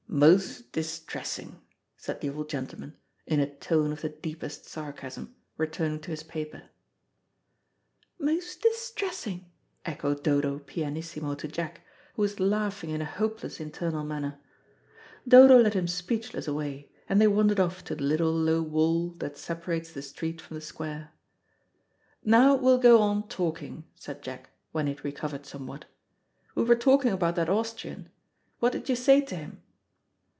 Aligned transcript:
"Most 0.13 0.73
distressin'," 0.73 1.61
said 1.95 2.19
the 2.19 2.29
old 2.31 2.49
gentleman, 2.49 2.97
in 3.25 3.39
a 3.39 3.49
tone 3.49 3.93
of 3.93 4.01
the 4.01 4.09
deepest 4.09 4.65
sarcasm, 4.65 5.33
returning 5.55 6.01
to 6.01 6.11
his 6.11 6.21
paper. 6.21 6.63
"Most 8.19 8.61
distressin'," 8.61 9.45
echoed 9.85 10.21
Dodo 10.21 10.59
pianissimo 10.59 11.33
to 11.35 11.47
Jack, 11.47 11.85
who 12.15 12.23
was 12.23 12.41
laughing 12.41 12.89
in 12.89 13.01
a 13.01 13.05
hopeless 13.05 13.61
internal 13.61 14.03
manner. 14.03 14.37
Dodo 15.25 15.57
led 15.57 15.75
him 15.75 15.87
speechless 15.87 16.45
away, 16.45 16.91
and 17.07 17.21
they 17.21 17.27
wandered 17.27 17.61
off 17.61 17.81
to 17.85 17.95
the 17.95 18.03
little, 18.03 18.33
low 18.33 18.61
wall 18.61 19.11
that 19.19 19.37
separates 19.37 19.93
the 19.93 20.01
street 20.01 20.41
from 20.41 20.55
the 20.55 20.61
square. 20.61 21.13
"Now, 22.25 22.55
we'll 22.55 22.79
go 22.79 23.01
on 23.01 23.29
talking,", 23.29 23.85
said 23.95 24.21
Jack, 24.21 24.49
when 24.73 24.87
he 24.87 24.93
had 24.93 25.05
recovered 25.05 25.45
somewhat. 25.45 25.85
"We 26.53 26.65
were 26.65 26.75
talking 26.75 27.13
about 27.13 27.37
that 27.37 27.47
Austrian. 27.49 28.09
What 28.59 28.73
did 28.73 28.89
you 28.89 28.97
say 28.97 29.21
to 29.21 29.37
him?" 29.37 29.61